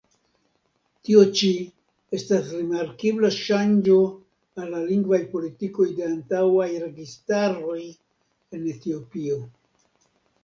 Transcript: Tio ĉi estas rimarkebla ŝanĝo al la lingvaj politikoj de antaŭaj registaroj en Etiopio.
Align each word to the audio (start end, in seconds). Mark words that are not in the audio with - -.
Tio 1.07 1.19
ĉi 1.39 1.49
estas 2.17 2.47
rimarkebla 2.53 3.29
ŝanĝo 3.35 3.97
al 4.63 4.71
la 4.75 4.79
lingvaj 4.87 5.19
politikoj 5.33 5.87
de 5.99 6.07
antaŭaj 6.07 6.67
registaroj 6.85 7.77
en 8.57 8.65
Etiopio. 8.73 9.39